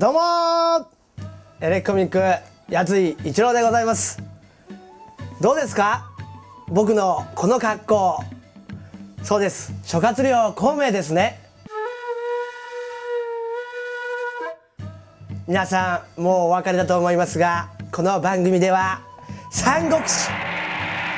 [0.00, 0.20] どうも
[1.60, 2.22] エレコミック
[2.72, 4.18] やつい一郎でございます。
[5.42, 6.10] どうですか？
[6.68, 8.24] 僕のこの格好。
[9.22, 9.74] そうです。
[9.84, 11.38] 諸葛亮孔明ですね。
[15.46, 19.02] 皆さんもうお分かりだと思いますがこの番組では
[19.52, 20.30] 三国志。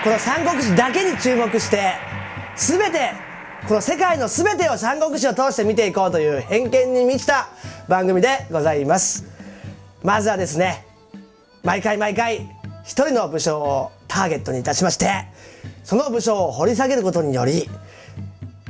[0.03, 1.92] この三国志だけに注目して
[2.56, 3.12] 全て
[3.69, 7.47] この世界の全てを三国志を通して見ていこうという偏見に満ちた
[7.88, 9.24] 番組でございます。
[10.02, 10.84] まずはですね
[11.62, 12.48] 毎回毎回
[12.84, 15.27] 一人の武将をターゲットにいたしまして
[15.84, 17.68] その武将を掘り下げることにより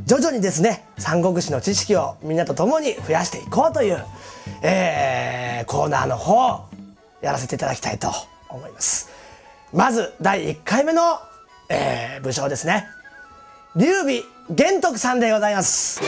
[0.05, 4.05] 徐々にですね三国志の知識をみんなと共に増やしていこうという、
[4.63, 6.67] えー、コーナーの方
[7.23, 8.09] やらせていただきたいと
[8.49, 9.11] 思います。
[9.73, 11.19] まず第1回目の、
[11.69, 12.87] えー、武将ですね。
[13.75, 16.01] 劉備玄徳さんでございます。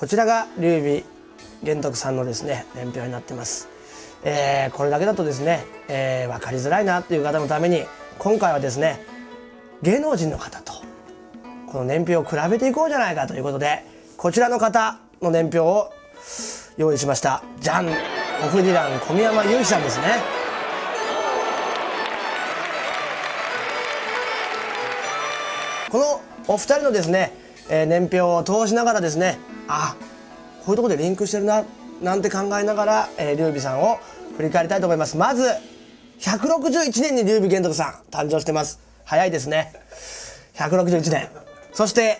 [0.00, 1.04] こちらが劉備
[1.62, 3.68] 玄徳さんのですね年表になってます。
[4.24, 7.84] えー、これだけだとですね、えー、分かりづらいなっていう方のために
[8.18, 9.04] 今回はですね
[9.82, 10.72] 芸能人の方と
[11.66, 13.84] この年表を比べていこうじゃないかということで
[14.16, 15.92] こちらの方の年表を
[16.78, 17.42] 用意しました。
[17.60, 17.92] じゃんオ
[18.48, 20.06] フディラン小宮山雄飛さんですね。
[25.90, 27.34] このお二人のですね、
[27.70, 29.96] えー、年表を通しながらですねあ
[30.64, 31.64] こういうところでリンクしてるな
[32.02, 33.98] なんて考えながら、えー、劉備さんを
[34.36, 35.16] 振り返りたいと思います。
[35.16, 35.44] まず
[36.20, 38.80] 161年に劉備玄徳さん誕生してます。
[39.04, 39.72] 早いですね。
[40.54, 41.28] 161年。
[41.72, 42.18] そして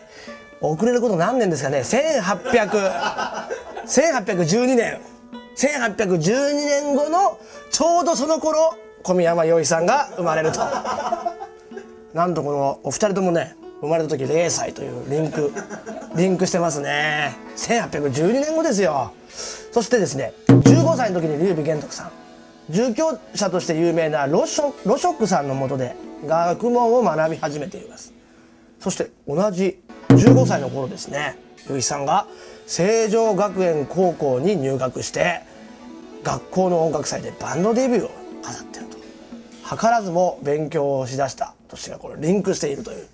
[0.61, 1.81] 遅れること何年ですかね。
[1.81, 2.71] 1800
[3.87, 5.01] 1812年。
[5.57, 7.39] 1812年後の
[7.71, 10.61] ちょうどその頃小宮山洋一さんが生まれると。
[12.15, 15.53] なんとこのお二人ともね生まれた時0歳というリンク
[16.17, 17.37] リンクしてますね。
[17.57, 19.13] 1812年後ですよ。
[19.73, 22.11] そしてですね15歳の時に劉備玄徳さん。
[22.69, 25.97] 住居者として有名なロショロショックさんのもとで
[26.27, 28.13] 学問を学び始めています。
[28.79, 31.37] そして同じ15歳の頃ですね
[31.69, 32.27] 由一さんが
[32.67, 35.41] 成城学園高校に入学して
[36.23, 38.11] 学校の音楽祭でバンドデビューを
[38.43, 38.97] 飾ってると。
[39.77, 43.07] 図らずも勉強をしだした年がこれリンクしているという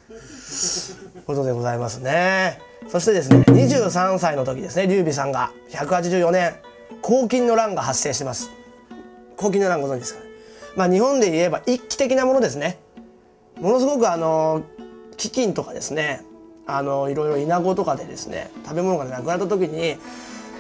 [1.27, 2.61] ことでございますね。
[2.89, 6.55] そしてですね23歳の時ですね劉備さんが184年
[7.03, 8.51] 黄金の乱が発生してます。
[9.39, 10.27] 黄金の乱ご存知ですかね。
[10.77, 12.79] まあ日本で言えば一揆的なものですね。
[13.61, 14.63] ものすごくあの
[15.17, 16.23] 飢饉とかですね
[16.67, 19.97] あのいろいろ稲子とかでですね食べ物がなくなった時に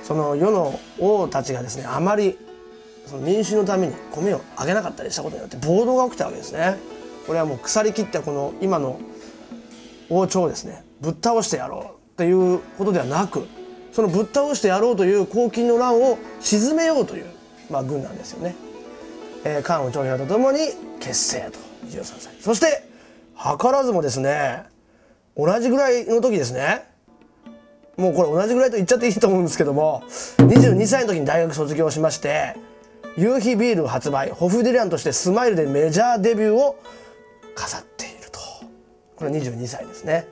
[0.03, 2.39] その世の王たちがですねあまり
[3.07, 6.77] その民衆のために米をあげなかったりしたことによって暴動が起きたわけですね。
[7.27, 9.01] これはもう腐りきったこの今の
[10.09, 10.85] 王朝をですね。
[11.01, 13.47] ぶっ倒してやろうっていうことではなく
[13.93, 17.27] そのぶっ倒してやろうという黄金の乱を鎮めようという、
[17.71, 18.55] まあ、軍なんですよね。
[19.45, 20.59] えー、関羽長平とともに
[21.01, 22.35] 結成と23歳。
[22.41, 22.89] そして
[23.37, 24.65] 図らずもですね
[25.37, 26.85] 同じぐらいの時ですね。
[27.97, 30.03] もうこれ同じぐらいと言っちゃっていいと思うんですけども
[30.37, 32.55] 22歳の時に大学卒業しまして
[33.17, 36.79] 夕日ビール発売ホフディランとしてスマイルでメジャーデビューを
[37.55, 38.06] 飾って
[39.17, 40.27] これ22歳ですね。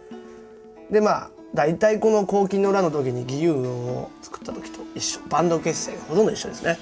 [0.91, 6.79] でまあ大体この黄金の裏の時に義勇を作った時と一緒バンド結成がほとんど一緒ですね。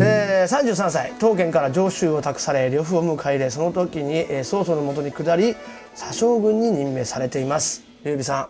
[0.00, 5.56] えー、33歳当県から上州を託され呂布を迎え入れその時に、えー、曹操のもとに下り
[5.94, 7.82] 左将軍に任命されています。
[8.04, 8.48] 劉備さ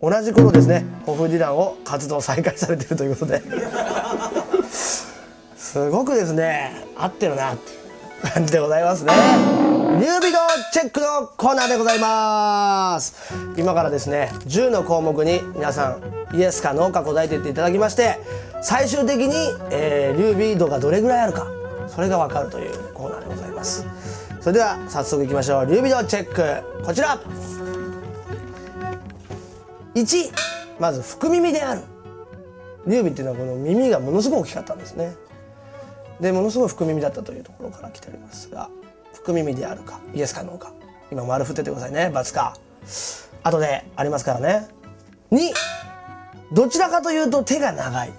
[0.00, 3.42] ん同じ頃ですねホフディランを活動再開されているということで。
[5.56, 9.71] すごくですね合ってるなっていう感じでございますね。
[10.02, 10.38] 劉備の
[10.72, 13.32] チェックのコーナーでございます。
[13.56, 15.96] 今からですね10の項目に皆さ
[16.32, 18.18] んイエスかノーか答えていっていただきまして
[18.62, 19.36] 最終的に、
[19.70, 21.46] えー、劉備度がどれぐらいあるか
[21.86, 23.86] それがわかるというコーナーでございます。
[24.40, 25.66] それでは早速いきましょう。
[25.66, 27.20] 劉備度チェックこちら。
[29.94, 30.32] 1
[30.80, 31.82] まず福耳である。
[32.88, 35.14] 劉備っていうのはこの耳がものすごく大きかったんですね。
[36.20, 38.68] でものすごい福耳だったというところから来ておりますが
[39.14, 40.72] 福耳であるかイエスかノーか。
[41.10, 42.56] 今丸振っててくださいね×か
[43.42, 44.68] 後でありますからね。
[45.30, 45.52] 2
[46.52, 48.12] どちらかというと手が長い。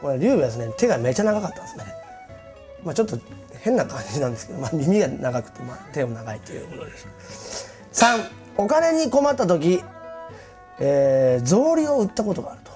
[0.00, 1.84] これ劉備はですね手がめちゃ長かったんですね。
[2.84, 3.18] まあちょっと
[3.60, 6.66] 変な感じなんですけど、まあ、耳が長くて、まあ、手も長いという。
[6.68, 9.82] ことです3お金に困った時、
[10.78, 12.70] えー、草履を売ったことがあると。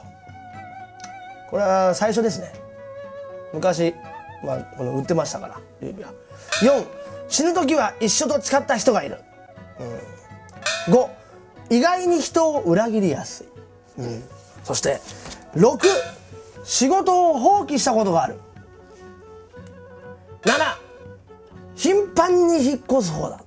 [1.50, 2.52] これは最初ですね。
[3.52, 3.94] 昔、
[4.42, 6.12] まあ、この売ってましたから劉備は
[6.62, 6.86] 4
[7.28, 9.18] 死ぬ時は一緒と誓った人がいる、
[10.88, 11.08] うん、5
[11.70, 13.46] 意外に人を裏切りやすい、
[14.02, 14.22] うん、
[14.64, 15.00] そして
[15.54, 15.78] 6
[16.64, 18.36] 仕事を放棄したことがある。
[20.42, 20.76] 7
[21.74, 23.42] 頻繁に引っ越す方だ。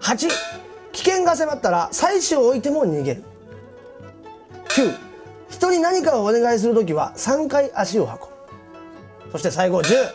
[0.00, 0.28] 8
[0.92, 3.24] 危険が迫ったら妻子を置いても逃げる。
[4.68, 4.92] 9
[5.50, 8.31] 人に何かをお願いする時は3回足を運ぶ。
[9.32, 10.12] そして最後10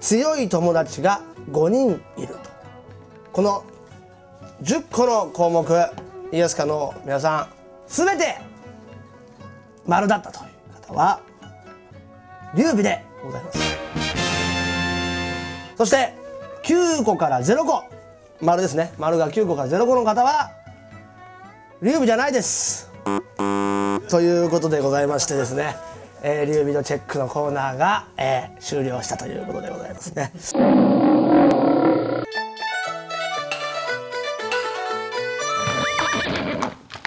[0.00, 1.20] 強い友達が
[1.50, 2.50] 5人いると。
[3.32, 3.64] この
[4.62, 5.68] 10個の項目
[6.32, 7.48] イエスかの皆さん
[7.88, 8.38] 全て
[9.86, 11.20] 丸だったという方は
[12.54, 13.58] 劉備でございます。
[15.76, 16.14] そして
[16.64, 17.84] 9個から0個
[18.40, 18.92] 丸ですね。
[18.98, 20.52] 丸が9個から0個の方は
[21.82, 22.90] 劉備じゃないです。
[24.08, 25.76] ということでございましてですね、
[26.22, 30.32] えー、劉備のチェックのコーナーが、えー、終了したということでございますね。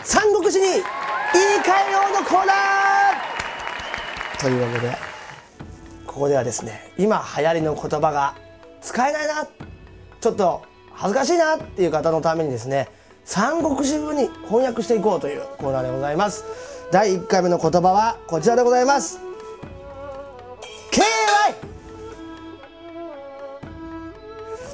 [0.03, 4.95] 三国志に言い換えようのコーナーというわけで
[6.05, 8.35] ここではですね今流行りの言葉が
[8.81, 9.47] 使えないな
[10.19, 12.89] ちょっと恥ずかしいなっていう方のためにですね
[13.25, 19.19] 三国志風に翻訳していこうというコーナーでございます第1回目の言葉はこちらでございます。
[20.91, 21.01] KY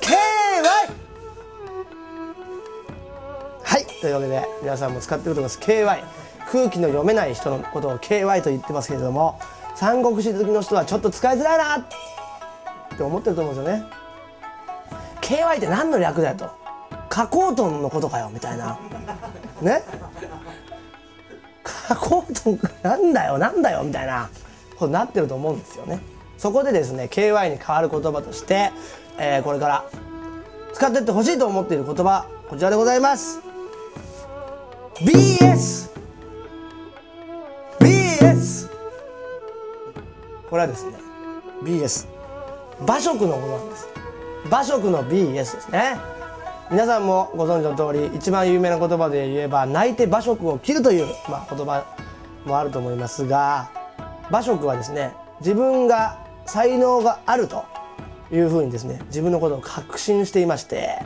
[0.01, 0.13] KY
[3.63, 5.59] はいというわけで皆さんも使ってると思います。
[5.59, 6.03] KY
[6.51, 9.39] 空気の読めない人のことを KY と言ってますけれども
[9.75, 11.85] 三国志好きの人はちょっと使いづらいなっ
[12.97, 13.85] て思ってると思うんですよね。
[15.21, 16.49] KY って何の略だよと。
[17.07, 18.77] 加工トンのことかよみたいな。
[21.89, 24.29] ね加工トなんだよなんだよみたいな
[24.75, 25.99] ことになってると思うんですよね。
[26.37, 28.71] そこでですね KY に変わる言葉として、
[29.17, 29.85] えー、これから
[30.73, 33.41] 使ってってほしいと思っている言葉こちらでございます。
[34.95, 35.89] BS
[37.79, 38.69] BS
[40.49, 40.93] これはですね
[41.63, 42.07] BS
[42.81, 43.87] 馬食のものなんです。
[44.45, 46.18] 馬食の BS ですね。
[46.71, 51.83] 皆さんもご存知の通り一番有名な言葉で言えば泣いて馬食を切るという、まあ、言葉
[52.45, 53.71] もあると思いますが
[54.29, 57.65] 馬食はですね自分が才能があると
[58.31, 60.99] いうふうにですね自分のことを確信していまして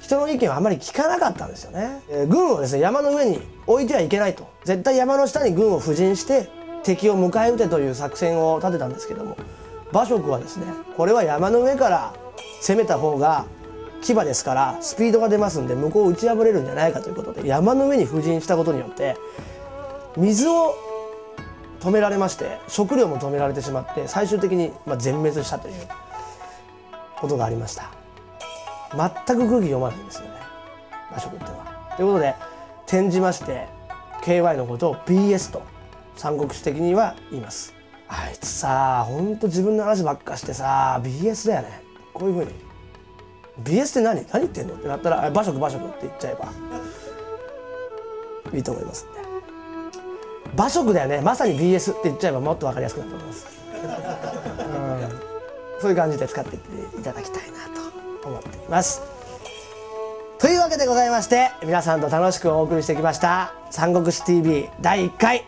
[0.00, 4.48] 人の意見はあまり聞かなかったんですよね、えー、軍をですね山の上に置いてはいけないと。
[4.64, 6.48] 絶対山の下に軍を布陣して
[6.82, 9.36] 敵を迎え撃てという作戦を立てたんですけども
[9.92, 10.66] 馬謖はですね
[10.96, 12.14] これは山の上から
[12.60, 13.46] 攻めた方が
[14.12, 19.16] 牙ですからスピードが出ますんで向こうを打ち破れるんじゃないかということで山の上に布陣したことによって
[20.16, 20.74] 水を
[21.80, 25.74] 止められまして食料も止められてしまって最終的にま全滅したという
[27.16, 27.90] ことがありました
[28.92, 30.34] 全く空気読まないんですよね
[31.10, 31.94] 馬食ってのは。
[31.96, 32.34] ということで
[32.86, 33.68] 転じまして
[34.22, 35.62] KY のことを BS と
[36.16, 37.74] 三国志的には言います。
[38.08, 42.52] あいつさほんと自分の話ばっかしてさ BS だよねこういうふうに
[43.62, 44.26] BS って何？
[44.32, 44.74] 何言ってんの？
[44.74, 46.48] ってなったら馬食馬食って言っちゃえば
[48.52, 49.20] いいと思いますんで。
[50.54, 51.20] 馬食だよね。
[51.20, 53.46] まさに BS って言っちゃえばもっと分かりやすくなると思います、
[55.80, 57.58] そういう感じで使っていっていただきたいな
[58.22, 59.02] と思っています。
[60.38, 65.44] というわけでございまして皆さんと楽しくお送りしてきました「三国志 TV」第1回。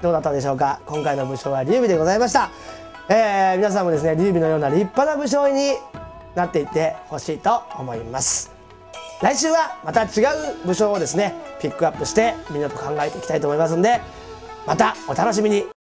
[0.00, 0.80] どうだったでしょうか？
[0.86, 2.50] 今回の武将は劉備でございました、
[3.10, 5.74] えー、皆さんもですね劉備のような立派な武将に
[6.34, 8.50] なっていってほしいと思います。
[9.22, 14.00] 来週はまた違う武将をですねピックアップしてみんなと考えていきたいと思いますんで
[14.66, 15.79] またお楽しみに。